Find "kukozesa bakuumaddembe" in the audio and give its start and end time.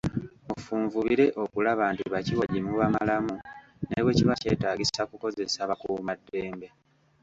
5.09-6.67